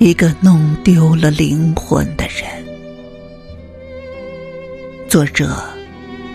[0.00, 2.44] 一个弄丢了灵魂的人。
[5.08, 5.60] 作者：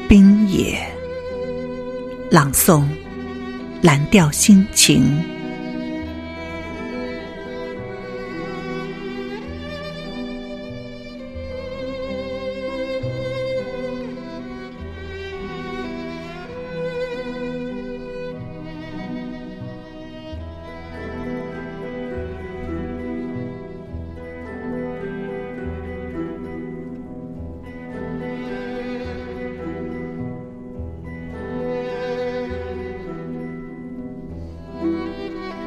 [0.09, 0.77] 冰野。
[2.29, 2.83] 朗诵：
[3.81, 5.03] 蓝调心情。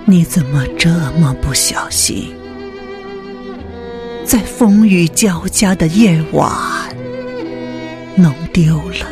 [0.08, 0.88] 你怎么这
[1.18, 2.32] 么不小心，
[4.24, 6.48] 在风雨交加的夜晚，
[8.14, 9.06] 弄丢了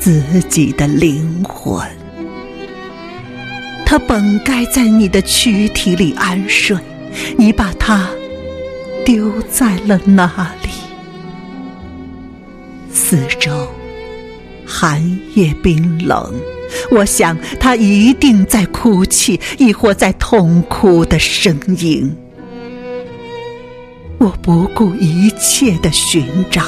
[0.00, 1.80] 自己的灵魂？
[3.86, 6.76] 它本该在你的躯体里安睡，
[7.36, 8.10] 你把它
[9.04, 10.70] 丢在了哪里？
[12.92, 13.68] 四周
[14.68, 15.02] 寒
[15.34, 16.30] 夜冰冷。
[16.90, 22.14] 我想，他一定在哭泣，亦或在痛哭的呻吟。
[24.18, 26.62] 我不顾一切的寻找，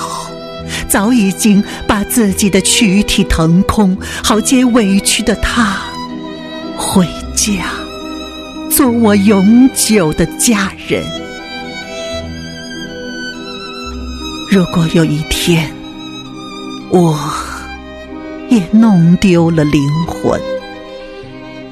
[0.88, 5.78] 早已经把自己的躯体腾空，好接委屈的他
[6.76, 7.66] 回家，
[8.70, 11.04] 做我永久的家人。
[14.50, 15.70] 如果有一天，
[16.88, 17.18] 我……
[18.50, 20.40] 也弄丢了灵魂，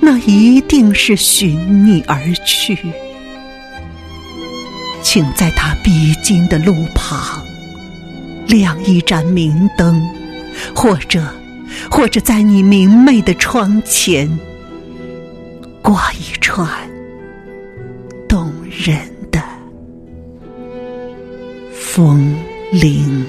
[0.01, 2.79] 那一定是寻你而去。
[5.03, 7.45] 请在他必经的路旁
[8.47, 10.09] 亮一盏明灯，
[10.73, 11.20] 或者，
[11.91, 14.39] 或者在你明媚的窗前
[15.83, 16.69] 挂一串
[18.29, 18.97] 动人
[19.33, 19.42] 的
[21.73, 22.36] 风
[22.70, 23.27] 铃。